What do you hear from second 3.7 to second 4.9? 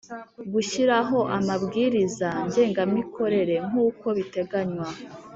uko biteganywa